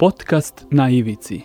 [0.00, 1.40] Podcast na ivici.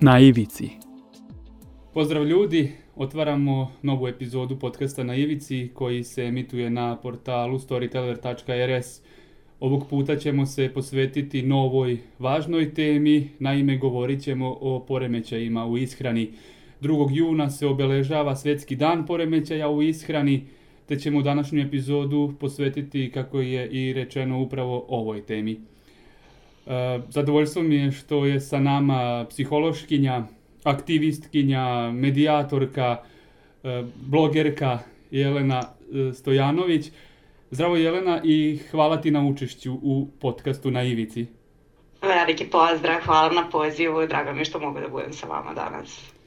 [0.00, 0.70] Na ivici.
[1.94, 9.00] Pozdrav ljudi, otvaramo novu epizodu podcasta na ivici koji se emituje na portalu storyteller.rs.
[9.60, 16.32] Ovog puta ćemo se posvetiti novoj važnoj temi, naime govorit ćemo o poremećajima u ishrani.
[16.80, 17.08] 2.
[17.12, 20.46] juna se obeležava Svetski dan poremećaja u ishrani,
[20.86, 25.52] te ćemo današnju epizodu posvetiti, kako je i rečeno, upravo ovoj temi.
[26.66, 30.22] E, zadovoljstvo mi je što je sa nama psihološkinja,
[30.64, 33.02] aktivistkinja, medijatorka,
[33.64, 34.78] e, blogerka
[35.10, 36.90] Jelena e, Stojanović.
[37.50, 41.26] Zdravo Jelena i hvala ti na učešću u podcastu na Ivici.
[42.02, 46.17] Veliki pozdrav, hvala na pozivu, drago mi što mogu da budem sa vama danas.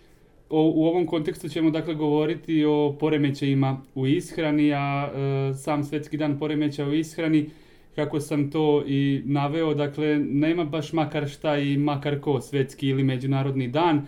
[0.52, 6.18] O, u ovom kontekstu ćemo dakle govoriti o poremećajima u ishrani, a e, sam svetski
[6.18, 7.50] dan poremeća u ishrani,
[7.96, 13.04] kako sam to i naveo, dakle nema baš makar šta i makar ko svetski ili
[13.04, 14.06] međunarodni dan.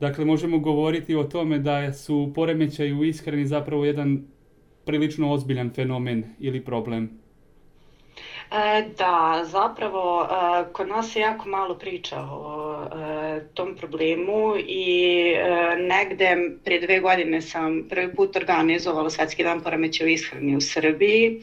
[0.00, 4.24] Dakle, možemo govoriti o tome da su poremećaji u ishrani zapravo jedan
[4.84, 7.24] prilično ozbiljan fenomen ili problem.
[8.50, 13.23] E, da, zapravo e, kod nas se jako malo priča o e,
[13.54, 20.04] tom problemu i e, negde pre dve godine sam prvi put organizovala Svetski dan poremeća
[20.04, 21.40] u ishrani u Srbiji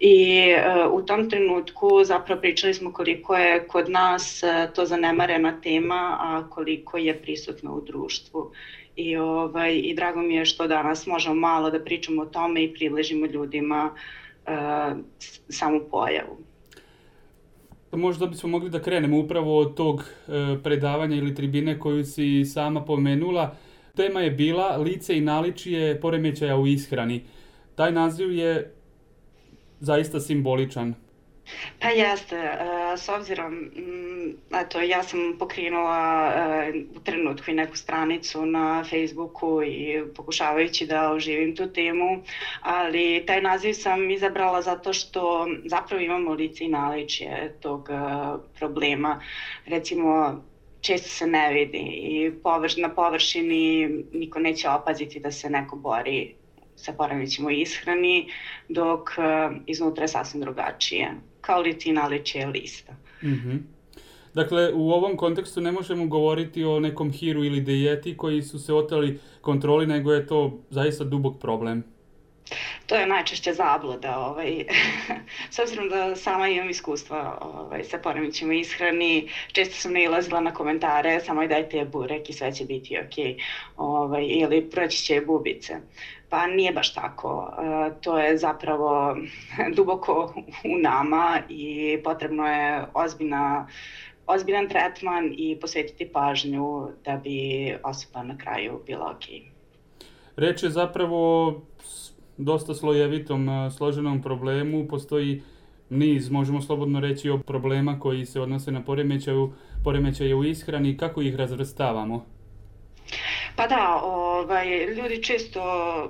[0.00, 5.60] i e, u tom trenutku zapravo pričali smo koliko je kod nas e, to zanemarena
[5.60, 8.52] tema, a koliko je prisutno u društvu.
[8.96, 12.74] I, ovaj, I drago mi je što danas možemo malo da pričamo o tome i
[12.74, 13.94] približimo ljudima
[14.46, 14.98] uh,
[15.48, 16.38] samu pojavu.
[17.96, 22.84] Možda bismo mogli da krenemo upravo od tog uh, predavanja ili tribine koju si sama
[22.84, 23.56] pomenula.
[23.96, 27.22] Tema je bila lice i naličije poremećaja u ishrani.
[27.74, 28.74] Taj naziv je
[29.80, 30.94] zaista simboličan.
[31.78, 37.76] Pa jeste, e, s obzirom, mm, eto, ja sam pokrenula e, u trenutku i neku
[37.76, 42.22] stranicu na Facebooku i pokušavajući da oživim tu temu,
[42.60, 47.94] ali taj naziv sam izabrala zato što zapravo imamo lice i naličje tog e,
[48.58, 49.20] problema.
[49.66, 50.42] Recimo,
[50.80, 56.34] često se ne vidi i površ, na površini niko neće opaziti da se neko bori
[56.76, 58.28] sa poremećima ishrani,
[58.68, 59.10] dok
[59.66, 61.10] iznutra je sasvim drugačije
[61.46, 62.92] kao li ti naličije lista.
[63.22, 63.58] Mm -hmm.
[64.34, 68.74] Dakle, u ovom kontekstu ne možemo govoriti o nekom hiru ili dijeti koji su se
[68.74, 71.84] oteli kontroli, nego je to zaista dubog problem.
[72.86, 74.64] To je najčešće zabluda, ovaj,
[75.54, 81.20] s obzirom da sama imam iskustva ovaj, sa poremećima ishrani, često sam nailazila na komentare,
[81.20, 83.42] samo i dajte burek i sve će biti ok,
[83.76, 85.74] ovaj, ili proći će bubice.
[86.34, 87.52] Pa nije baš tako.
[87.58, 89.16] E, to je zapravo
[89.76, 90.34] duboko
[90.64, 93.66] u nama i potrebno je ozbiljna
[94.26, 99.24] ozbiljan tretman i posvetiti pažnju da bi osoba na kraju bila ok.
[100.36, 101.54] Reč je zapravo
[102.36, 104.88] dosta slojevitom, e, složenom problemu.
[104.88, 105.42] Postoji
[105.90, 109.52] niz, možemo slobodno reći, o problema koji se odnose na poremećaju,
[109.84, 110.96] poremećaje u ishrani.
[110.96, 112.33] Kako ih razvrstavamo?
[113.56, 115.62] Pa da, ovaj, ljudi često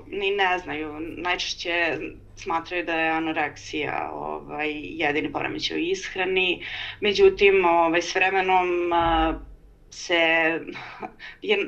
[0.07, 1.99] ni ne znaju, najčešće
[2.37, 6.65] smatraju da je anoreksija ovaj, jedini poremećaj u ishrani,
[7.01, 8.93] međutim ovaj, s vremenom
[9.91, 10.61] se,
[11.43, 11.59] je,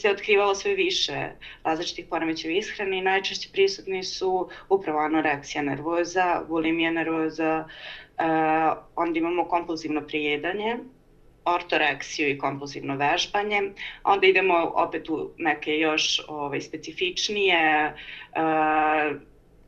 [0.00, 1.30] se otkrivalo sve više
[1.64, 3.00] različitih poremećaja u ishrani.
[3.00, 7.64] Najčešće prisutni su upravo anoreksija nervoza, bulimija nervoza,
[8.18, 10.76] uh, onda imamo kompulzivno prijedanje,
[11.44, 13.62] ortoreksiju i kompulzivno vežbanje.
[14.04, 17.94] Onda idemo opet u neke još ovaj, specifičnije
[18.32, 19.20] uh,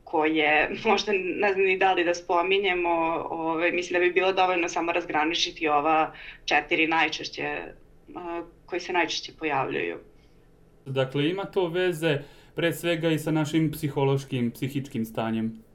[0.04, 2.90] koje možda ne znam ni da li da spominjemo,
[3.30, 6.12] ovaj, mislim da bi bilo dovoljno samo razgraničiti ova
[6.44, 7.58] četiri najčešće
[8.08, 9.98] uh, koji se najčešće pojavljuju.
[10.86, 12.18] Dakle, ima to veze
[12.54, 15.65] pre svega i sa našim psihološkim, psihičkim stanjem.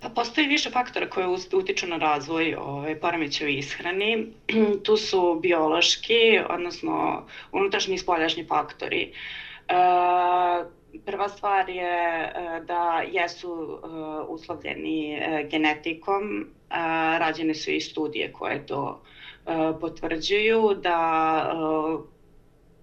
[0.00, 4.26] Pa postoji više faktora koje utiču na razvoj ovaj, poremeća u ishrani.
[4.84, 9.12] tu su biološki, odnosno unutrašnji i spoljašnji faktori.
[9.68, 9.74] E,
[11.06, 13.88] prva stvar je e, da jesu e,
[14.28, 16.46] uslovljeni e, genetikom,
[17.18, 19.02] rađene su i studije koje to
[19.80, 21.52] potvrđuju, da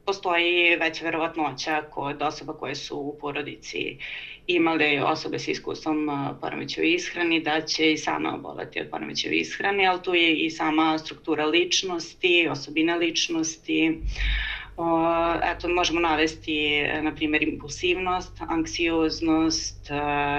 [0.05, 3.97] postoji veća verovatnoća kod osoba koje su u porodici
[4.47, 6.09] imali osobe sa iskustvom
[6.41, 10.35] poremeća u ishrani, da će i sama oboleti od poremeća u ishrani, ali tu je
[10.35, 14.01] i sama struktura ličnosti, osobina ličnosti,
[15.43, 19.89] eto, možemo navesti, na primjer, impulsivnost, anksioznost,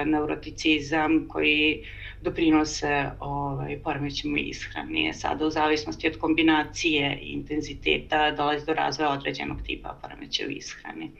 [0.05, 1.83] neuroticizam koji
[2.21, 5.13] doprinose ovaj, poremećima ishrani.
[5.13, 11.11] Sada u zavisnosti od kombinacije i intenziteta dolazi do razvoja određenog tipa poremeća u ishrani.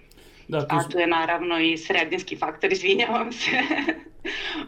[0.48, 0.76] Da, tu...
[0.76, 3.52] A tu je naravno i sredinski faktor, izvinjavam se,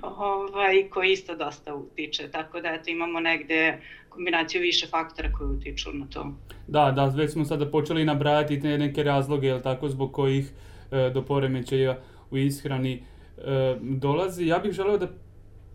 [0.02, 2.32] ovaj, koji isto dosta utiče.
[2.32, 3.80] Tako da eto, imamo negde
[4.10, 6.34] kombinaciju više faktora koji utiču na to.
[6.68, 10.52] Da, da, već smo sada počeli nabrajati te neke razloge, jel tako, zbog kojih
[10.92, 12.00] e, do poremećaja
[12.32, 12.94] u ishrani
[13.38, 14.46] e, dolazi.
[14.46, 15.08] Ja bih želeo da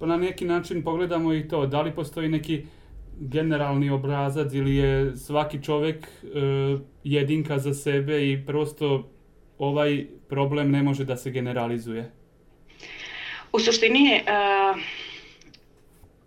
[0.07, 2.65] na neki način pogledamo i to, da li postoji neki
[3.21, 6.29] generalni obrazac ili je svaki čovek e,
[7.05, 9.11] jedinka za sebe i prosto
[9.59, 12.11] ovaj problem ne može da se generalizuje?
[13.53, 14.81] U suštini, uh,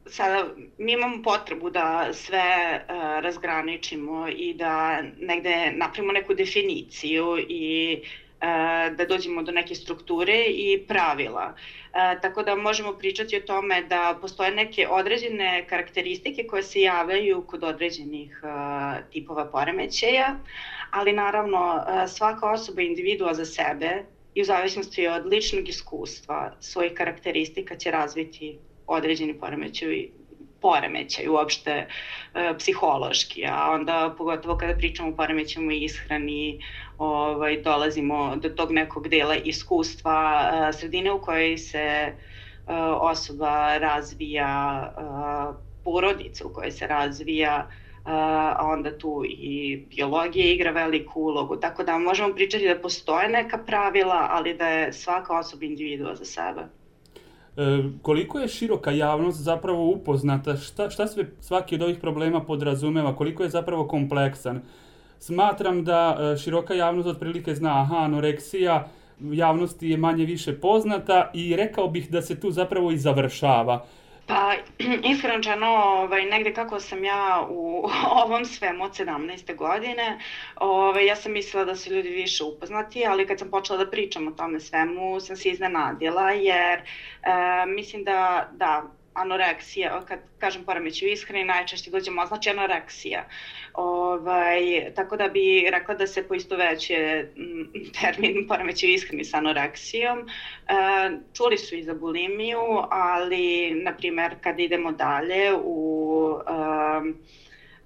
[0.05, 0.47] sada
[0.77, 8.26] mi imamo potrebu da sve uh, razgraničimo i da negde napravimo neku definiciju i uh,
[8.97, 11.53] da dođemo do neke strukture i pravila.
[11.93, 17.41] E, tako da možemo pričati o tome da postoje neke određene karakteristike koje se javljaju
[17.47, 18.47] kod određenih e,
[19.11, 20.35] tipova poremećaja,
[20.91, 24.03] ali naravno e, svaka osoba individua za sebe
[24.35, 28.57] i u zavisnosti od ličnog iskustva svojih karakteristika će razviti
[28.87, 30.07] određeni poremećaj
[30.61, 31.87] poremećaj uopšte e,
[32.57, 36.59] psihološki, a onda pogotovo kada pričamo o poremećaju ishrani,
[36.97, 42.13] ovaj, dolazimo do tog nekog dela iskustva e, sredine u kojoj se e,
[42.99, 47.67] osoba razvija, e, porodica u kojoj se razvija,
[48.09, 51.55] a onda tu i biologija igra veliku ulogu.
[51.55, 56.25] Tako da možemo pričati da postoje neka pravila, ali da je svaka osoba individua za
[56.25, 56.61] sebe.
[57.57, 63.15] E, koliko je široka javnost zapravo upoznata, šta, šta sve svaki od ovih problema podrazumeva,
[63.15, 64.61] koliko je zapravo kompleksan.
[65.19, 68.87] Smatram da e, široka javnost otprilike zna, aha, anoreksija,
[69.19, 73.85] javnosti je manje više poznata i rekao bih da se tu zapravo i završava.
[74.27, 74.53] Pa,
[75.11, 77.89] iskreno ovaj, negde kako sam ja u
[78.23, 79.55] ovom svemu od 17.
[79.55, 80.19] godine,
[80.55, 84.27] ovaj, ja sam mislila da su ljudi više upoznati, ali kad sam počela da pričam
[84.27, 86.85] o tome svemu, sam se iznenadila, jer e,
[87.67, 88.83] mislim da, da,
[89.17, 93.25] anoreksija, kad kažem poremeću ishrani, najčešće dođemo označi anoreksija.
[93.73, 97.63] Ovaj, tako da bi rekla da se poisto veće mm,
[98.01, 100.19] termin poremeću ishrani sa anoreksijom.
[100.19, 100.27] E,
[101.33, 107.37] čuli su i za bulimiju, ali, na primer, kad idemo dalje u e,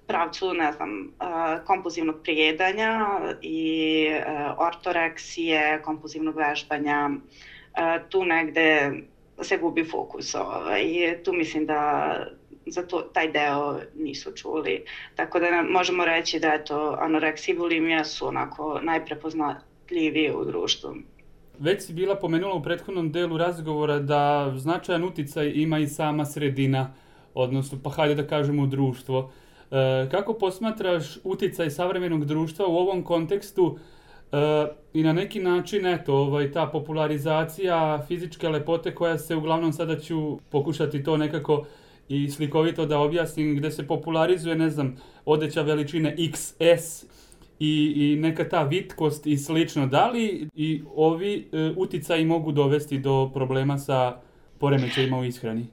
[0.06, 3.06] pravcu, ne znam, e, kompulzivnog prijedanja
[3.42, 4.24] i e,
[4.58, 8.92] ortoreksije, kompulzivnog vežbanja, e, tu negde
[9.44, 10.34] se gubi fokus.
[10.34, 10.82] Ovaj.
[11.24, 12.14] Tu mislim da
[12.66, 14.84] za to, taj deo nisu čuli.
[15.16, 20.94] Tako da možemo reći da eto, anoreksija i bulimija su onako najprepoznatljivije u društvu.
[21.58, 26.94] Već si bila pomenula u prethodnom delu razgovora da značajan uticaj ima i sama sredina,
[27.34, 29.32] odnosno pa hajde da kažemo društvo.
[29.70, 33.78] E, kako posmatraš uticaj savremenog društva u ovom kontekstu
[34.32, 39.98] E, I na neki način, eto, ovaj, ta popularizacija fizičke lepote koja se uglavnom sada
[40.00, 41.66] ću pokušati to nekako
[42.08, 47.04] i slikovito da objasnim, gde se popularizuje, ne znam, odeća veličine XS
[47.58, 49.86] i, i neka ta vitkost i slično.
[49.86, 54.20] Da li i ovi e, uticaji mogu dovesti do problema sa
[54.58, 55.66] poremećajima u ishrani?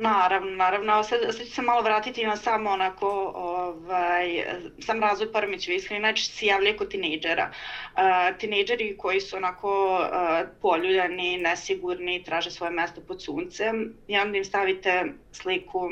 [0.00, 1.02] Naravno, naravno.
[1.02, 4.44] Sad, sad ću se malo vratiti na samo onako, ovaj,
[4.78, 6.00] sam razvoj poremeća ishrane.
[6.00, 7.50] Znači se javljaju kod tinejdžera.
[7.50, 14.38] Uh, tinejdžeri koji su onako uh, poljuljani, nesigurni, traže svoje mesto pod suncem i onda
[14.38, 15.90] im stavite sliku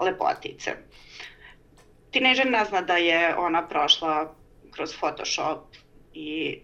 [0.00, 0.76] lepotice.
[2.10, 4.34] Tinejdžer ne zna da je ona prošla
[4.70, 5.64] kroz Photoshop
[6.14, 6.58] i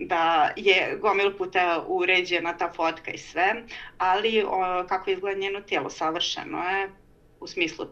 [0.00, 3.54] da je gomil puta uređena ta fotka i sve,
[3.98, 6.90] ali o, kako izgleda njeno tijelo savršeno je
[7.40, 7.86] u smislu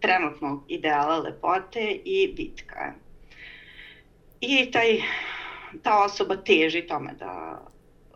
[0.00, 2.94] trenutnog ideala lepote i bitka je.
[4.40, 5.00] I taj,
[5.82, 7.62] ta osoba teži tome da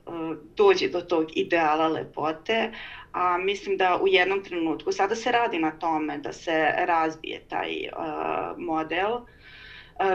[0.07, 2.73] uh, dođe do tog ideala lepote,
[3.13, 7.89] a mislim da u jednom trenutku, sada se radi na tome da se razbije taj
[7.89, 9.42] uh, model, uh, E,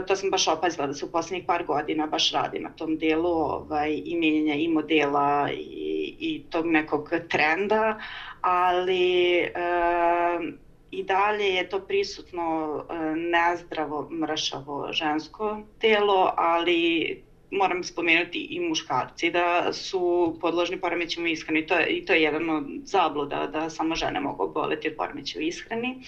[0.07, 3.29] to sam baš opazila da se u poslednjih par godina baš radi na tom delu
[3.29, 7.99] ovaj, i mijenjanja i modela i, i tog nekog trenda,
[8.41, 9.51] ali e,
[10.91, 19.31] i dalje je to prisutno e, nezdravo, mršavo žensko telo, ali moram spomenuti i muškarci
[19.31, 21.67] da su podložni poremećima ishrani.
[21.67, 25.39] To je, I to je jedan od zabluda da samo žene mogu oboleti od poremeća
[25.39, 26.01] u ishrani.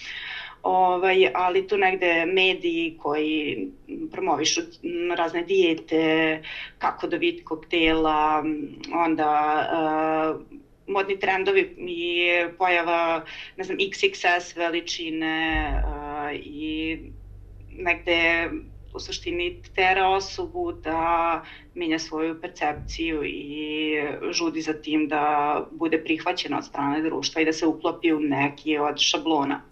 [0.62, 3.68] Ovaj, ali tu negde mediji koji
[4.12, 4.60] promovišu
[5.16, 6.42] razne dijete,
[6.78, 8.44] kako da vidi koktela,
[8.94, 10.40] onda uh,
[10.86, 13.24] modni trendovi i pojava
[13.56, 16.98] ne znam, XXS veličine uh, i
[17.72, 18.50] negde
[18.94, 21.42] u suštini tera osobu da
[21.74, 23.94] menja svoju percepciju i
[24.30, 28.78] žudi za tim da bude prihvaćena od strane društva i da se uklopi u neki
[28.78, 29.69] od šablona.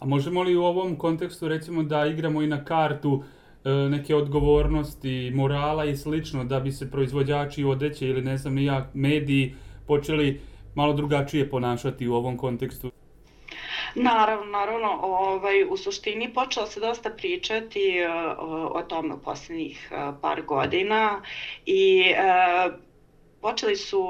[0.00, 3.22] A možemo li u ovom kontekstu recimo da igramo i na kartu
[3.64, 8.90] e, neke odgovornosti, morala i slično da bi se proizvođači odeće ili ne znam ja
[8.94, 9.54] mediji
[9.86, 10.40] počeli
[10.74, 12.90] malo drugačije ponašati u ovom kontekstu?
[13.94, 19.92] Naravno, naravno, ovaj, u suštini počelo se dosta pričati o, e, o tome u poslednjih
[19.92, 21.22] e, par godina
[21.66, 22.14] i e,
[23.40, 24.06] počeli su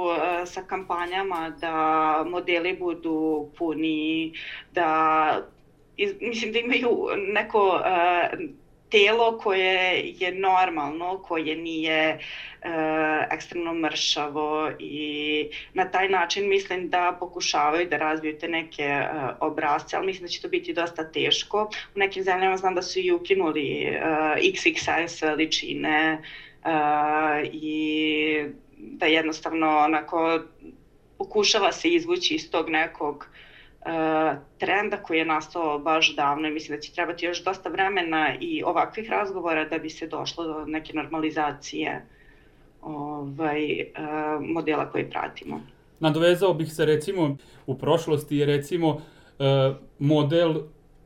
[0.46, 4.32] sa kampanjama da modeli budu puni,
[4.72, 5.53] da
[5.96, 8.28] iz, mislim da imaju neko e,
[8.90, 12.18] telo koje je normalno, koje nije e,
[13.30, 19.08] ekstremno mršavo i na taj način mislim da pokušavaju da razviju te neke e,
[19.40, 21.70] obrazce, ali mislim da će to biti dosta teško.
[21.94, 24.00] U nekim zemljama znam da su i ukinuli e,
[24.36, 26.22] XXS veličine
[26.64, 26.70] e,
[27.52, 28.44] i
[28.78, 30.40] da jednostavno onako
[31.18, 33.28] pokušava se izvući iz tog nekog
[34.58, 38.62] trenda koji je nastao baš davno i mislim da će trebati još dosta vremena i
[38.62, 42.06] ovakvih razgovora da bi se došlo do neke normalizacije
[42.82, 43.92] ovaj, e,
[44.40, 45.60] modela koji pratimo.
[46.00, 47.36] Nadovezao bih se recimo
[47.66, 49.00] u prošlosti je recimo
[49.38, 50.54] e, model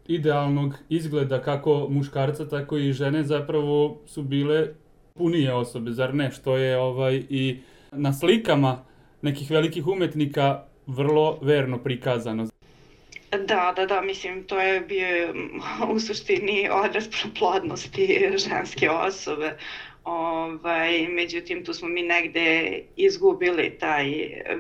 [0.07, 4.69] idealnog izgleda kako muškarca tako i žene zapravo su bile
[5.15, 6.31] punije osobe, zar ne?
[6.31, 7.59] Što je ovaj i
[7.93, 8.85] na slikama
[9.23, 12.47] nekih velikih umetnika vrlo verno prikazano.
[13.31, 15.35] Da, da, da, mislim, to je bio
[15.95, 17.09] u suštini odraz
[17.39, 19.57] plodnosti ženske osobe.
[20.05, 24.05] Ovaj, međutim, tu smo mi negde izgubili taj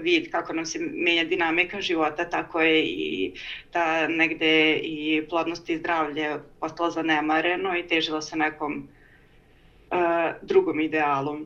[0.03, 3.33] vid kako nam se menja dinamika života, tako je i
[3.71, 8.89] ta negde i plodnost i zdravlje postalo zanemareno i težilo se nekom
[9.91, 9.99] uh,
[10.43, 11.39] drugom idealu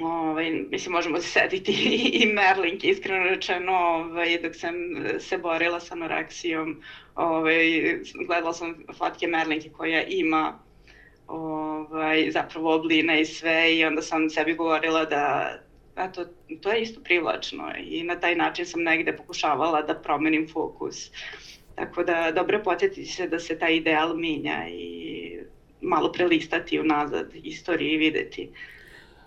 [0.00, 1.72] ovaj, mislim, možemo se setiti
[2.22, 4.74] i Merlink, iskreno rečeno, ovaj, dok sam
[5.18, 6.82] se borila sa anoreksijom,
[7.14, 7.96] ovaj,
[8.26, 10.58] gledala sam fotke Merlinke koja ima
[11.28, 15.52] ovaj, zapravo obline i sve i onda sam sebi govorila da
[15.96, 16.24] eto,
[16.60, 21.10] to je isto privlačno i na taj način sam negde pokušavala da promenim fokus.
[21.74, 25.38] Tako da dobro podsjetiti se da se taj ideal minja i
[25.80, 28.50] malo prelistati unazad istoriju i videti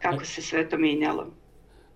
[0.01, 1.27] kako se sve to menjalo.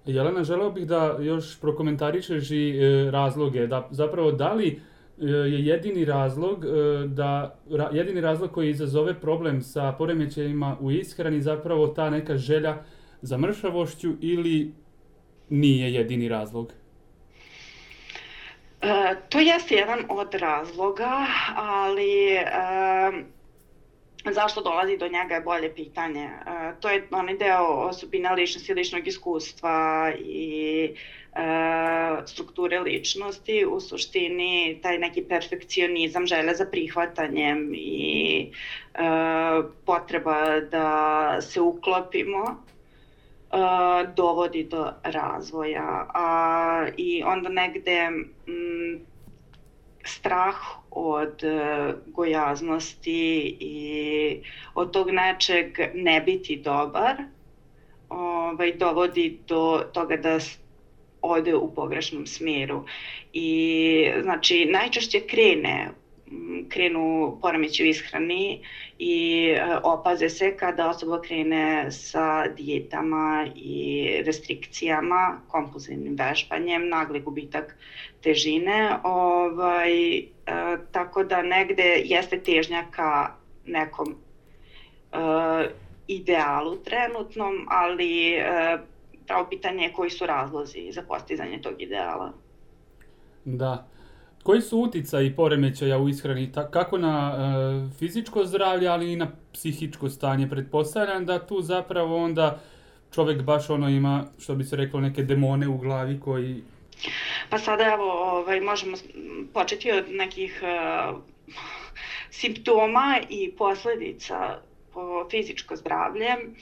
[0.05, 5.65] Jelena, želeo bih da još prokomentarišeš i e, razloge, da zapravo da li e, je
[5.65, 6.69] jedini razlog e,
[7.07, 12.77] da ra, jedini razlog koji izazove problem sa poremećajima u ishrani zapravo ta neka želja
[13.21, 14.73] za mršavošću ili
[15.49, 16.73] nije jedini razlog?
[18.81, 21.25] E, to jeste jedan od razloga,
[21.55, 22.45] ali e,
[24.25, 26.23] zašto dolazi do njega je bolje pitanje.
[26.23, 26.31] E,
[26.79, 30.83] to je onaj deo osobina ličnosti, ličnog iskustva i
[31.35, 31.41] e,
[32.25, 38.51] strukture ličnosti, u suštini taj neki perfekcionizam, želja za prihvatanjem i
[38.93, 38.99] e,
[39.85, 42.63] potreba da se uklopimo
[44.15, 46.05] dovodi do razvoja.
[46.13, 48.09] A, I onda negde
[50.03, 50.55] strah
[50.91, 54.41] od uh, gojaznosti i
[54.73, 57.15] od tog nečeg ne biti dobar
[58.09, 60.39] ovaj, dovodi do toga da
[61.21, 62.85] ode u pogrešnom smjeru.
[63.33, 65.89] I znači najčešće krene
[66.69, 68.59] krenu poremeći u ishrani
[68.99, 77.75] i e, opaze se kada osoba krene sa dijetama i restrikcijama, kompulzivnim vežbanjem, nagli gubitak
[78.21, 80.25] težine, ovaj, e,
[80.91, 85.17] tako da negde jeste težnja ka nekom e,
[86.07, 88.77] idealu trenutnom, ali e,
[89.27, 92.31] pravo pitanje je koji su razlozi za postizanje tog ideala.
[93.45, 93.87] Da.
[94.43, 100.09] Koji su uticaji poremećaja u ishrani, kako na e, fizičko zdravlje, ali i na psihičko
[100.09, 100.49] stanje?
[100.49, 102.59] Pretpostavljam da tu zapravo onda
[103.15, 106.63] čovek baš ono ima, što bi se reklo, neke demone u glavi koji...
[107.49, 108.97] Pa sada evo, ovaj, možemo
[109.53, 111.19] početi od nekih uh,
[112.29, 114.59] simptoma i posledica
[114.93, 116.27] po fizičko zdravlje.
[116.27, 116.57] Uh,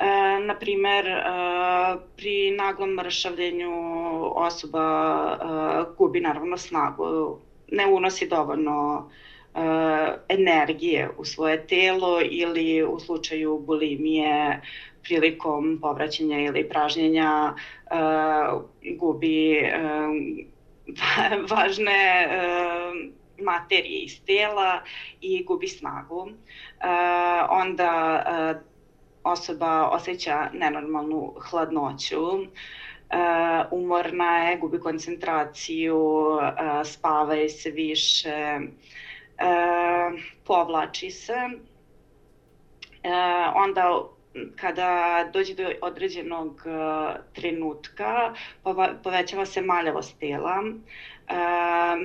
[0.00, 1.22] E, na primer, e,
[2.16, 3.72] pri naglom mršavljenju
[4.34, 4.84] osoba
[5.32, 7.38] e, gubi naravno snagu,
[7.72, 9.10] ne unosi dovoljno
[9.54, 9.60] e,
[10.28, 14.60] energije u svoje telo ili u slučaju bulimije
[15.02, 17.94] prilikom povraćanja ili pražnjenja e,
[18.96, 19.78] gubi e,
[21.56, 22.38] važne e,
[23.42, 24.82] materije iz tela
[25.20, 26.28] i gubi snagu.
[26.28, 26.86] E,
[27.50, 28.69] onda e,
[29.24, 32.46] osoba osjeća nenormalnu hladnoću, uh,
[33.70, 36.42] umorna je, gubi koncentraciju, uh,
[36.84, 41.34] spava se više, uh, povlači se.
[43.54, 44.02] Onda
[44.56, 46.62] kada dođe do određenog
[47.32, 48.34] trenutka
[49.02, 50.62] povećava se maljavost tela,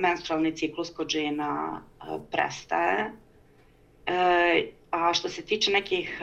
[0.00, 1.82] menstrualni ciklus kod žena
[2.30, 3.12] prestaje.
[4.90, 6.20] A što se tiče nekih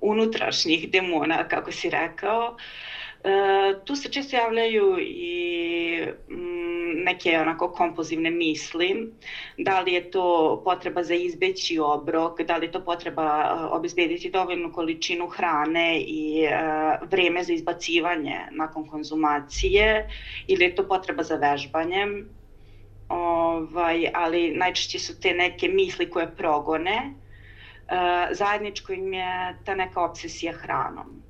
[0.00, 2.56] unutrašnjih demona, kako si rekao.
[3.24, 3.30] E,
[3.84, 9.12] tu se često javljaju i mm, neke onako kompozivne misli,
[9.58, 14.30] da li je to potreba za izbeći obrok, da li je to potreba e, obezbediti
[14.30, 16.50] dovoljnu količinu hrane i e,
[17.10, 20.08] vreme za izbacivanje nakon konzumacije
[20.46, 22.28] ili je to potreba za vežbanjem.
[23.08, 27.14] Ovaj, ali najčešće su te neke misli koje progone
[28.30, 31.22] zajedničko im je ta neka obsesija hranom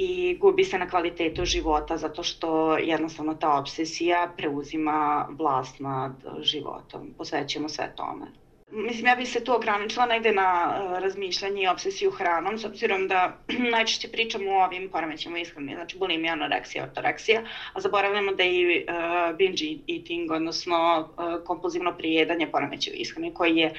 [0.00, 7.14] i gubi se na kvalitetu života zato što jednostavno ta obsesija preuzima vlast nad životom.
[7.18, 8.26] Posvećujemo sve tome.
[8.70, 13.08] Mislim, ja bih se tu ograničila negde na uh, razmišljanje i obsesiju hranom, s obzirom
[13.08, 13.36] da
[13.74, 19.36] najčešće pričamo o ovim poremećima ishrane, znači bulimija, anoreksija, ortoreksija, a zaboravljamo da i uh,
[19.36, 23.72] binge eating, odnosno uh, kompulzivno prijedanje poremećaju ishrane, koji je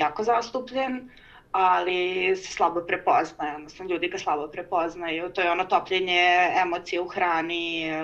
[0.00, 1.10] jako zastupljen,
[1.52, 5.30] ali se slabo prepoznaje, odnosno ljudi ga slabo prepoznaju.
[5.32, 8.00] To je ono topljenje emocije u hrani, e,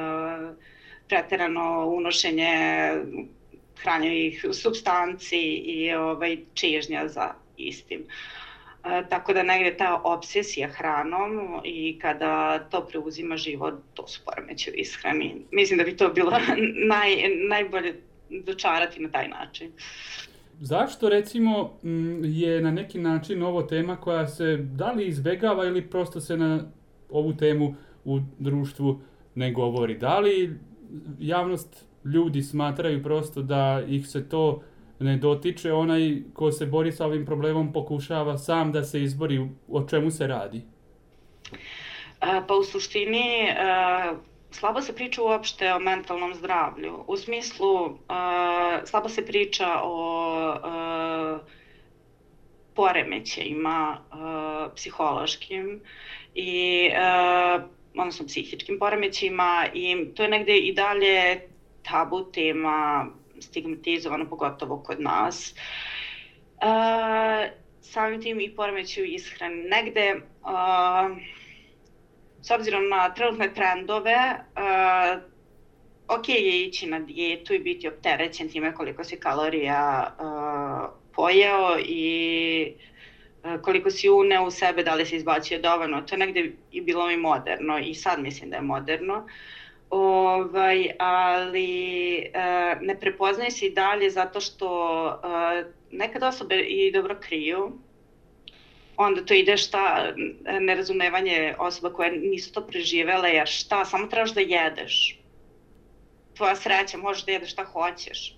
[1.08, 2.90] preterano unošenje
[3.82, 8.04] hranjivih substanci i ovaj, čežnja za istim.
[8.84, 14.70] E, tako da negde ta obsesija hranom i kada to preuzima život, to su poremeće
[14.70, 15.34] u ishrani.
[15.50, 16.30] Mislim da bi to bilo
[16.92, 17.16] naj,
[17.48, 17.94] najbolje
[18.30, 19.72] dočarati na taj način.
[20.60, 21.78] Zašto recimo
[22.22, 26.64] je na neki način ovo tema koja se da li izbegava ili prosto se na
[27.10, 29.00] ovu temu u društvu
[29.34, 29.98] ne govori?
[29.98, 30.58] Da li
[31.18, 34.62] javnost ljudi smatraju prosto da ih se to
[34.98, 39.84] ne dotiče, onaj ko se bori sa ovim problemom pokušava sam da se izbori o
[39.88, 40.62] čemu se radi?
[42.48, 43.48] Pa u suštini
[44.56, 47.04] slabo se priča uopšte o mentalnom zdravlju.
[47.06, 47.92] U smislu, uh,
[48.84, 51.40] slabo se priča o uh,
[52.74, 55.80] poremećajima uh, psihološkim
[56.34, 57.62] i uh,
[57.96, 61.40] odnosno psihičkim poremećajima i to je negde i dalje
[61.82, 63.06] tabu tema
[63.40, 65.54] stigmatizovano pogotovo kod nas.
[66.56, 69.54] Uh, samim tim i poremećaju ishrane.
[69.54, 71.16] Negde uh,
[72.46, 74.16] s obzirom na trenutne trendove,
[74.56, 75.22] uh,
[76.08, 82.72] ok je ići na dijetu i biti opterećen time koliko si kalorija uh, pojeo i
[83.44, 86.02] uh, koliko si uneo u sebe, da li si izbacio dovoljno.
[86.02, 89.26] To je negde i bilo mi moderno i sad mislim da je moderno.
[89.90, 92.22] Ovaj, ali
[92.80, 95.20] ne prepoznaje se i dalje zato što
[95.90, 97.78] nekad osobe i dobro kriju
[98.96, 100.12] onda to ide šta,
[100.60, 105.18] nerazumevanje osoba koje nisu to preživele, jer šta, samo trebaš da jedeš.
[106.36, 108.36] Tvoja sreća, možeš da jedeš šta hoćeš.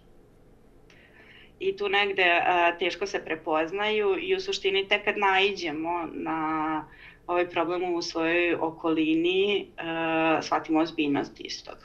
[1.60, 6.84] I tu negde a, teško se prepoznaju i u suštini tek kad naiđemo na
[7.26, 11.76] ovaj problem u svojoj okolini, a, shvatimo ozbiljnost istog.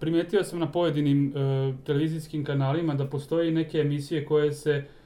[0.00, 5.01] Primetio sam na pojedinim uh, televizijskim kanalima da postoje neke emisije koje se uh,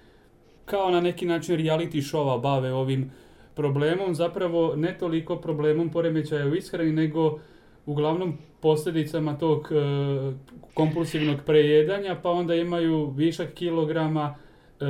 [0.66, 3.10] kao na neki način reality showa bave ovim
[3.54, 7.38] problemom, zapravo ne toliko problemom poremećaja u ishrani, nego
[7.86, 9.76] uglavnom posljedicama tog e,
[10.74, 14.34] kompulsivnog prejedanja, pa onda imaju višak kilograma,
[14.80, 14.84] e,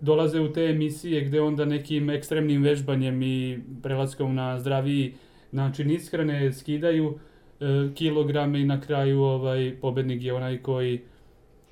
[0.00, 5.14] dolaze u te emisije gde onda nekim ekstremnim vežbanjem i prelaskom na zdraviji
[5.52, 7.18] način ishrane skidaju
[7.60, 11.00] e, kilograme i na kraju ovaj pobednik je onaj koji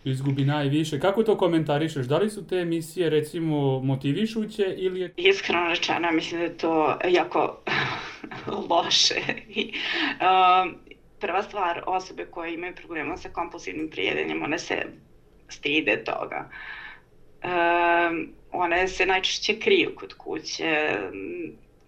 [0.05, 1.01] izgubi najviše.
[1.01, 2.07] Kako to komentarišeš?
[2.07, 5.12] Da li su te emisije recimo motivišuće ili je...
[5.17, 7.62] Iskreno rečeno, mislim da je to jako
[8.71, 9.21] loše.
[9.25, 10.75] um,
[11.21, 14.87] prva stvar, osobe koje imaju problema sa kompulsivnim prijedanjem, one se
[15.49, 16.51] stide toga.
[17.45, 20.99] Um, one se najčešće kriju kod kuće,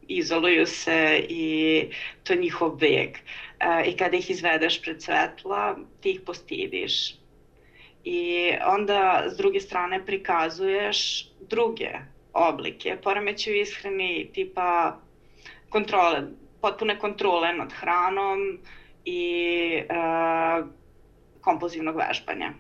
[0.09, 1.83] izoluju se i
[2.25, 3.17] to je njihov beg.
[3.61, 7.15] E, I kada ih izvedeš pred svetla, ti ih postidiš.
[8.05, 11.89] I onda s druge strane prikazuješ druge
[12.33, 14.97] oblike poremeću ishrani tipa
[15.69, 16.23] kontrole,
[16.61, 18.59] potpune kontrole nad hranom
[19.05, 19.31] i
[19.77, 19.95] e,
[21.41, 22.53] kompulzivnog vežbanja.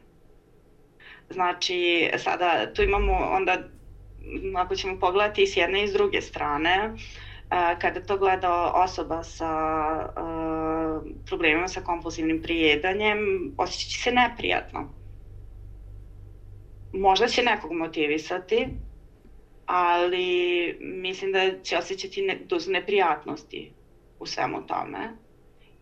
[1.30, 3.58] Znači, sada tu imamo onda,
[4.56, 6.96] ako ćemo pogledati i s jedne i s druge strane,
[7.78, 9.52] kada to gleda osoba sa
[11.26, 13.18] problemima sa kompulsivnim prijedanjem,
[13.56, 15.03] osjeća će se neprijatno.
[16.94, 18.68] Možda će nekog motivisati,
[19.66, 23.70] ali mislim da će osjećati ne, dozu neprijatnosti
[24.18, 24.98] u svemu tome.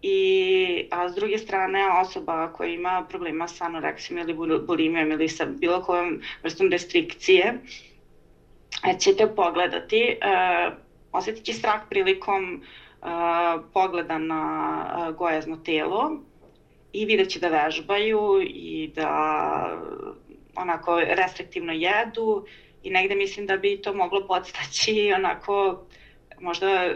[0.02, 4.34] I, a s druge strane, osoba koja ima problema sa anoreksijom ili
[4.66, 7.54] bulimijom ili sa bilo kojom vrstom restrikcije,
[8.98, 10.74] ćete pogledati, uh,
[11.12, 12.62] osjetit će strah prilikom
[13.02, 13.08] uh,
[13.72, 16.20] pogleda na uh, gojazno telo
[16.92, 19.78] i vidjet će da vežbaju i da
[20.56, 22.46] onako restriktivno jedu
[22.82, 25.84] i negde mislim da bi to moglo podstaći onako
[26.40, 26.94] možda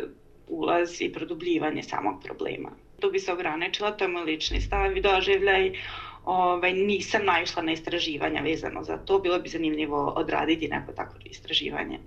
[0.49, 2.71] ulaz i produbljivanje samog problema.
[3.01, 5.73] Tu bi se ograničila, to je moj lični stav i doživljaj.
[6.25, 11.99] Ovaj, nisam naišla na istraživanja vezano za to, bilo bi zanimljivo odraditi neko tako istraživanje.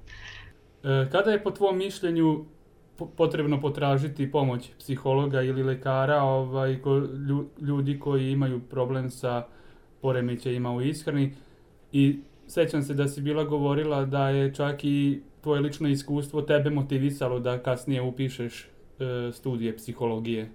[0.83, 2.45] E, kada je po tvom mišljenju
[3.17, 7.01] potrebno potražiti pomoć psihologa ili lekara, ovaj, ko,
[7.67, 9.47] ljudi koji imaju problem sa
[10.01, 11.31] poremećajima u ishrani
[11.91, 16.69] i sećam se da si bila govorila da je čak i tvoje lično iskustvo tebe
[16.69, 20.49] motivisalo da kasnije upišeš e, studije psihologije.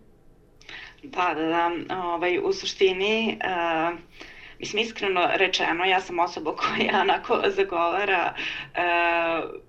[1.02, 1.96] Da, da, da.
[2.04, 3.98] Ovaj, u suštini, uh,
[4.58, 9.60] mislim, iskreno rečeno, ja sam osoba koja onako zagovara uh,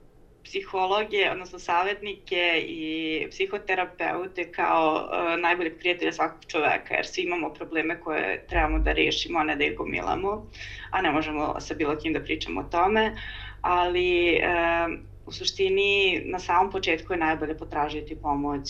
[0.45, 7.99] psihologe, odnosno savjetnike i psihoterapeute kao uh, najboljeg prijatelja svakog čoveka, jer svi imamo probleme
[7.99, 10.45] koje trebamo da rešimo, a ne da ih gomilamo,
[10.91, 13.15] a ne možemo sa bilo kim da pričamo o tome,
[13.61, 14.93] ali uh,
[15.25, 18.69] u suštini na samom početku je najbolje potražiti pomoć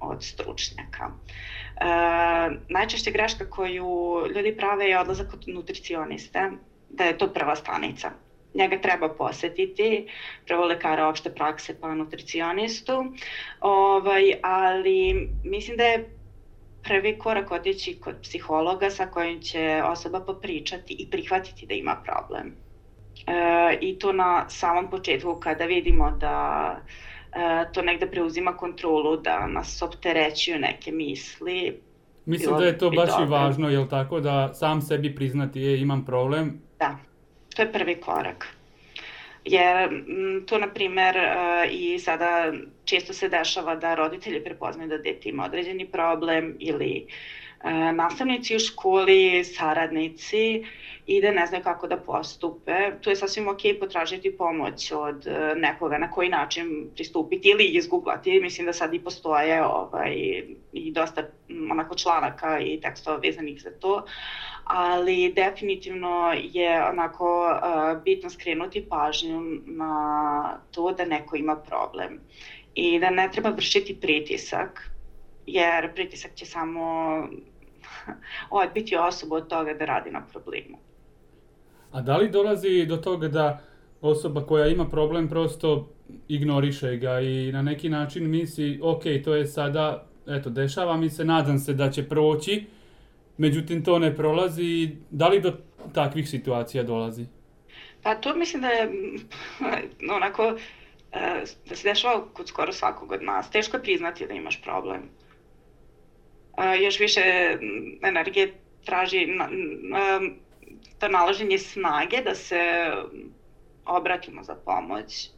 [0.00, 1.06] od stručnjaka.
[1.06, 6.50] Uh, najčešća greška koju ljudi prave je odlazak kod nutricioniste,
[6.90, 8.25] da je to prva stanica
[8.56, 10.08] njega treba posetiti,
[10.46, 13.04] prvo lekara opšte prakse pa nutricionistu,
[13.60, 16.10] ovaj, ali mislim da je
[16.82, 22.52] prvi korak otići kod psihologa sa kojim će osoba popričati i prihvatiti da ima problem.
[23.26, 26.76] E, I to na samom početku kada vidimo da
[27.32, 31.80] e, to negde preuzima kontrolu, da nas opterećuju neke misli.
[32.24, 36.04] Mislim da je to baš i važno, jel tako, da sam sebi priznati, je, imam
[36.04, 36.60] problem.
[36.78, 36.96] Da,
[37.56, 38.46] to je prvi korak.
[39.44, 42.52] Jer mm, to, na primer, e, i sada
[42.84, 47.02] često se dešava da roditelji prepoznaju da dete ima određeni problem ili e,
[47.94, 50.64] nastavnici u školi, saradnici
[51.06, 52.72] i da ne znaju kako da postupe.
[53.00, 58.40] Tu je sasvim ok potražiti pomoć od e, nekoga na koji način pristupiti ili izgooglati.
[58.40, 60.14] Mislim da sad i postoje ovaj,
[60.72, 61.22] i dosta
[61.70, 64.04] onako članaka i tekstova vezanih za to
[64.66, 72.20] ali definitivno je onako uh, bitno skrenuti pažnju na to da neko ima problem
[72.74, 74.90] i da ne treba vršiti pritisak,
[75.46, 77.16] jer pritisak će samo
[78.50, 80.78] odbiti osobu od toga da radi na problemu.
[81.92, 83.62] A da li dolazi do toga da
[84.00, 85.88] osoba koja ima problem prosto
[86.28, 91.24] ignoriše ga i na neki način misli, ok, to je sada, eto, dešava mi se,
[91.24, 92.64] nadam se da će proći,
[93.38, 94.96] međutim to ne prolazi.
[95.10, 95.52] Da li do
[95.94, 97.26] takvih situacija dolazi?
[98.02, 98.90] Pa to mislim da je
[100.16, 100.56] onako
[101.12, 103.50] e, da se dešava kod skoro svakog od nas.
[103.50, 105.02] Teško je priznati da imaš problem.
[106.80, 107.20] Još više
[108.02, 109.48] energije traži na,
[110.98, 112.90] to nalaženje snage da se
[113.86, 115.30] obratimo za pomoć.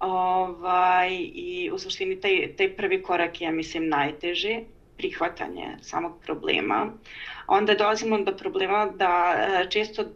[0.00, 4.64] Ovaj, I u suštini taj, taj prvi korak je, ja mislim, najteži
[4.96, 6.92] prihvatanje samog problema.
[7.46, 10.08] Onda dolazimo do problema da e, često e,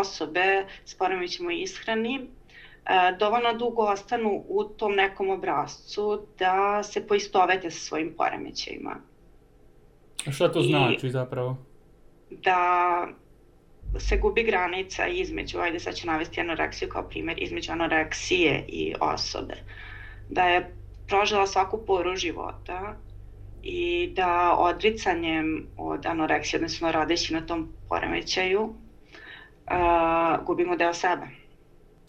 [0.00, 2.26] osobe s poremećima ishrani e,
[3.18, 9.09] dovoljno dugo ostanu u tom nekom obrazcu da se poistovete sa svojim poremećajima.
[10.26, 11.56] A šta to I znači zapravo?
[12.30, 13.08] Da
[13.98, 19.54] se gubi granica između, ajde sad ću navesti anoreksiju kao primjer, između anoreksije i osobe.
[20.28, 20.74] Da je
[21.08, 22.96] prožela svaku poru života
[23.62, 28.72] i da odricanjem od anoreksije, odnosno radeći na tom poremećaju, uh,
[30.46, 31.26] gubimo deo sebe.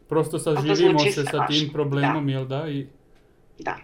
[0.10, 2.32] Prosto saživimo se sa tim problemom, da.
[2.32, 2.69] jel da?
[2.69, 2.88] I...
[3.60, 3.78] Da.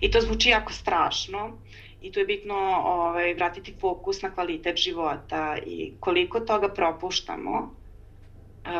[0.00, 1.58] I to zvuči jako strašno
[2.02, 7.74] i tu je bitno ovaj, vratiti fokus na kvalitet života i koliko toga propuštamo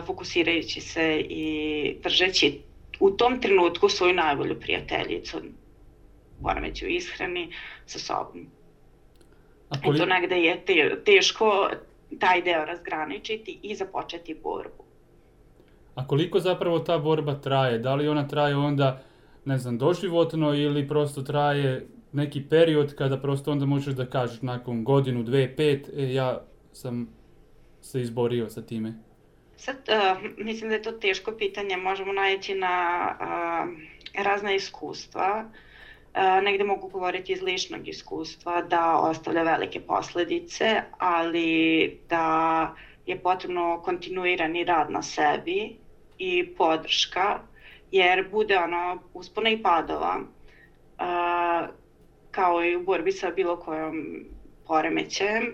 [0.06, 2.60] fokusirajući se i držeći
[3.00, 5.38] u tom trenutku svoju najbolju prijateljicu
[6.42, 7.52] poremeću ishrani
[7.86, 8.46] sa sobom.
[9.68, 9.96] A koli...
[9.96, 10.64] I to negde je
[11.04, 11.70] teško
[12.20, 14.84] taj deo razgraničiti i započeti borbu.
[15.94, 17.78] A koliko zapravo ta borba traje?
[17.78, 19.02] Da li ona traje onda,
[19.44, 24.84] ne znam, doživotno ili prosto traje neki period kada prosto onda možeš da kažeš nakon
[24.84, 26.40] godinu, dve, pet, e, ja
[26.72, 27.08] sam
[27.80, 28.94] se izborio sa time?
[29.56, 35.44] Sad, uh, mislim da je to teško pitanje, možemo najeći na uh, razna iskustva.
[36.14, 42.74] Uh, negde mogu govoriti iz ličnog iskustva da ostavlja velike posledice, ali da
[43.06, 45.76] je potrebno kontinuirani rad na sebi
[46.18, 47.40] i podrška,
[47.92, 51.68] jer bude ono uspona i padova, uh,
[52.38, 54.24] kao i u borbi sa bilo kojom
[54.66, 55.44] poremećajem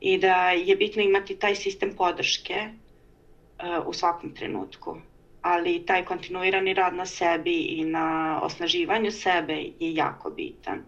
[0.00, 4.96] i da je bitno imati taj sistem podrške uh, u svakom trenutku.
[5.42, 10.82] Ali taj kontinuirani rad na sebi i na osnaživanju sebe je jako bitan.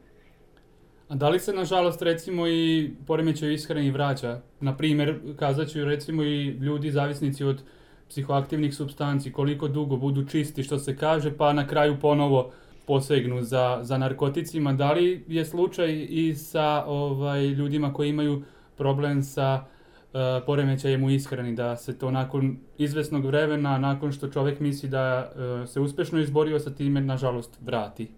[1.09, 4.41] A da li se, nažalost, recimo i poremećaj ishrani vraća?
[4.61, 7.62] Na primer, kazat ću recimo i ljudi zavisnici od
[8.09, 12.53] psihoaktivnih substanci, koliko dugo budu čisti, što se kaže, pa na kraju ponovo
[12.87, 14.73] posegnu za, za narkoticima.
[14.73, 18.42] Da li je slučaj i sa ovaj, ljudima koji imaju
[18.77, 24.61] problem sa uh, poremećajem u ishrani, da se to nakon izvesnog vremena, nakon što čovek
[24.61, 28.09] misli da uh, se uspešno izborio sa time, nažalost vrati?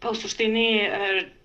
[0.00, 0.90] Pa u suštini e,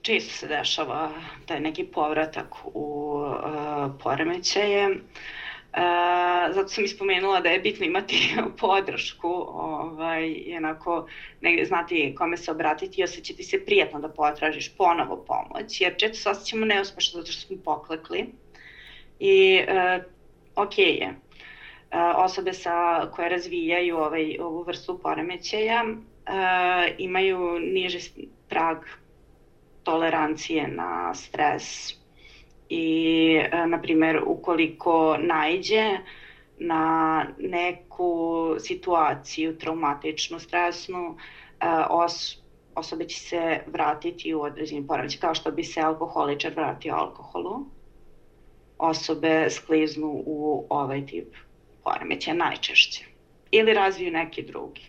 [0.01, 1.11] često se dešava
[1.45, 4.87] taj neki povratak u uh, poremećaje.
[4.87, 4.97] Uh,
[6.51, 11.07] zato sam ispomenula da je bitno imati podršku, ovaj, jednako
[11.41, 16.17] negde znati kome se obratiti i osjećati se prijatno da potražiš ponovo pomoć, jer često
[16.17, 18.25] se osjećamo neuspešno zato što smo poklekli
[19.19, 20.03] i uh,
[20.55, 21.09] ok je.
[21.91, 25.93] Uh, osobe sa, koje razvijaju ovaj, ovu vrstu poremećaja uh,
[26.97, 27.99] imaju niži
[28.49, 28.77] prag
[29.83, 31.93] tolerancije na stres
[32.69, 35.97] i, uh, na primer, ukoliko najđe
[36.57, 42.37] na neku situaciju traumatičnu, stresnu, uh, os,
[42.75, 47.65] osobe će se vratiti u određeni poremećaj, kao što bi se alkoholičar vratio alkoholu
[48.77, 51.35] osobe skliznu u ovaj tip
[51.83, 53.05] poremeća najčešće.
[53.51, 54.81] Ili razviju neki drugi.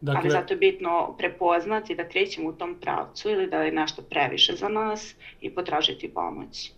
[0.00, 4.02] Dakle, Ali zato je bitno prepoznati da krećemo u tom pravcu ili da je nešto
[4.02, 6.72] previše za nas i potražiti pomoć.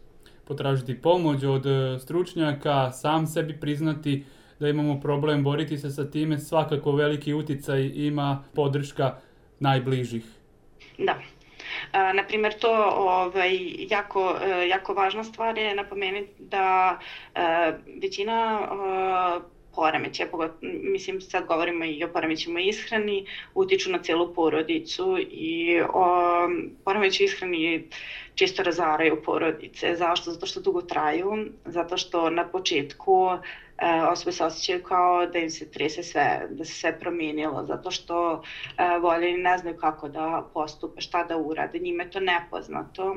[0.45, 4.25] Potražiti pomoć od e, stručnjaka, sam sebi priznati
[4.61, 9.17] da imamo problem, boriti se sa time, svakako veliki uticaj ima podrška
[9.61, 10.25] najbližih.
[10.99, 11.19] Da,
[11.93, 13.59] Na primjer, to ovaj,
[13.91, 16.99] jako, e, jako važna stvar je napomenuti da
[17.35, 20.29] e, većina e, poremećaja,
[20.63, 26.49] mislim sad govorimo i o poremećima ishrani, utiču na celu porodicu i o,
[26.85, 27.89] poremeći ishrani
[28.35, 29.95] čisto razaraju porodice.
[29.97, 30.31] Zašto?
[30.31, 33.31] Zato što dugo traju, zato što na početku
[33.79, 37.91] e, osobe se osjećaju kao da im se trese sve, da se sve promijenilo, zato
[37.91, 38.43] što
[38.79, 43.17] e, voljeni ne znaju kako da postupe, šta da urade, njime to nepoznato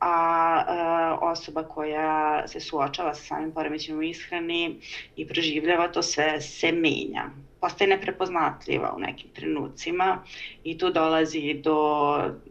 [0.00, 4.76] a e, osoba koja se suočava sa samim poremećima u ishrani
[5.16, 7.24] i proživljava to sve se menja.
[7.60, 10.22] Postaje neprepoznatljiva u nekim trenucima
[10.64, 11.78] i tu dolazi do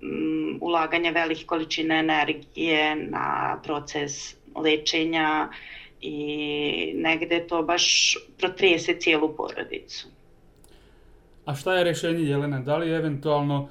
[0.01, 5.49] um, ulaganja velike količine energije na proces lečenja
[6.01, 10.07] i negde to baš protrese cijelu porodicu.
[11.45, 12.59] A šta je rešenje Jelena?
[12.59, 13.69] Da li eventualno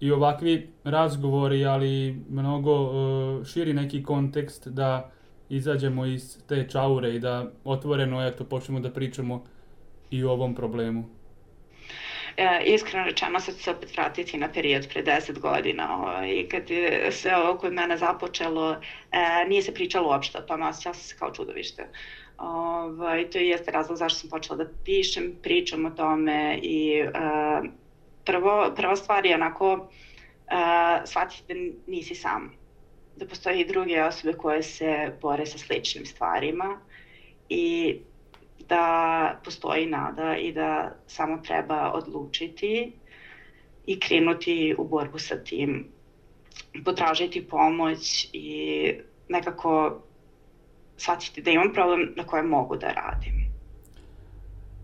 [0.00, 5.10] i ovakvi razgovori, ali mnogo uh, širi neki kontekst da
[5.48, 9.44] izađemo iz te čaure i da otvoreno eto počnemo da pričamo
[10.10, 11.04] i o ovom problemu.
[12.36, 17.12] E, iskreno rečeno, sad se opet vratiti na period pre 10 godina ovaj, kad je
[17.12, 18.76] sve ovo kod mene započelo,
[19.12, 21.88] e, nije se pričalo uopšte o tome, osjećala se kao čudovište.
[22.38, 27.10] Ovaj, to jeste razlog zašto sam počela da pišem, pričam o tome i e,
[28.28, 31.54] prvo, prva stvar je onako uh, shvatiti da
[31.86, 32.52] nisi sam.
[33.16, 36.78] Da postoje i druge osobe koje se bore sa sličnim stvarima
[37.48, 37.96] i
[38.68, 42.92] da postoji nada i da samo treba odlučiti
[43.86, 45.86] i krenuti u borbu sa tim,
[46.84, 48.92] potražiti pomoć i
[49.28, 50.00] nekako
[50.96, 53.48] shvatiti da imam problem na kojem mogu da radim.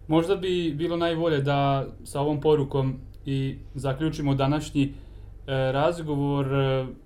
[0.08, 4.92] Možda bi bilo najbolje da sa ovom porukom i zaključimo današnji
[5.46, 6.46] razgovor,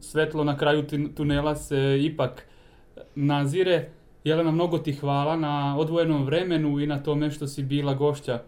[0.01, 2.47] svetlo na kraju tunela se ipak
[3.15, 3.89] nazire.
[4.25, 8.43] Jelena, mnogo ti hvala na odvojenom vremenu i na tome što si bila gošća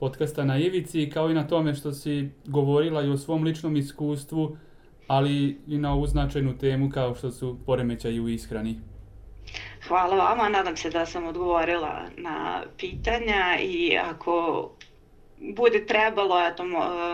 [0.00, 4.56] podcasta na Ivici, kao i na tome što si govorila i o svom ličnom iskustvu,
[5.06, 8.80] ali i na ovu značajnu temu kao što su poremećaji u ishrani.
[9.88, 14.70] Hvala vama, nadam se da sam odgovorila na pitanja i ako
[15.52, 16.64] bude trebalo, eto,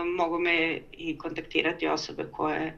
[0.05, 2.73] mogu me i kontaktirati osobe koje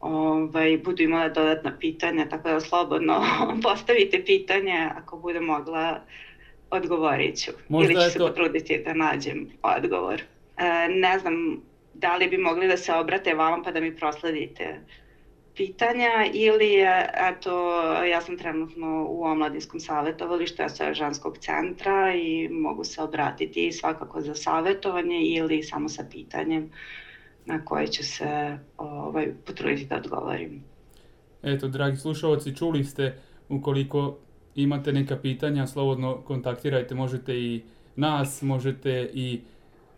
[0.00, 3.22] ovaj, budu imale dodatna pitanja, tako da slobodno
[3.62, 6.00] postavite pitanje ako bude mogla
[6.70, 7.50] odgovorit ću.
[7.68, 8.26] Možda Ili ću se to...
[8.26, 10.22] potruditi da nađem odgovor.
[10.56, 11.60] E, ne znam
[11.94, 14.80] da li bi mogli da se obrate vama pa da mi prosledite
[15.60, 16.74] pitanja ili
[17.30, 24.20] eto ja sam trenutno u omladinskom savjetovalištu sa ženskog centra i mogu se obratiti svakako
[24.20, 26.70] za savjetovanje ili samo sa pitanjem
[27.46, 30.64] na koje ću se ovaj, potruditi da odgovorim.
[31.42, 33.18] Eto, dragi slušalci, čuli ste
[33.48, 34.18] ukoliko
[34.54, 37.62] imate neka pitanja, slobodno kontaktirajte, možete i
[37.96, 39.40] nas, možete i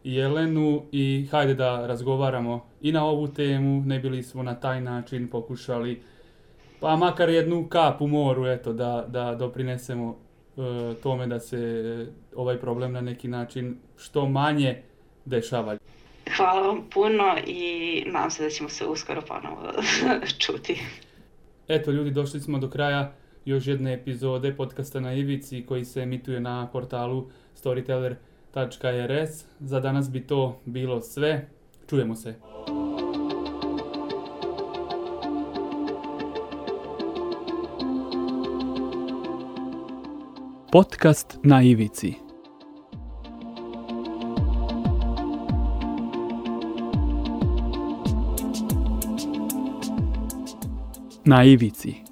[0.05, 5.29] Jelenu i hajde da razgovaramo i na ovu temu, ne bili smo na taj način
[5.29, 6.03] pokušali
[6.83, 10.19] pa makar jednu kap u moru, eto, da, da doprinesemo
[10.57, 14.83] e, tome da se e, ovaj problem na neki način što manje
[15.25, 15.77] dešava.
[16.37, 19.73] Hvala vam puno i nadam se da ćemo se uskoro ponovo
[20.43, 20.83] čuti.
[21.69, 23.13] Eto ljudi, došli smo do kraja
[23.45, 27.31] još jedne epizode podcasta na Ivici koji se emituje na portalu
[28.53, 29.45] storyteller.rs.
[29.61, 31.49] Za danas bi to bilo sve.
[31.89, 32.35] Čujemo se.
[40.73, 42.15] Podcast na Ivici
[51.25, 52.12] Na Ivici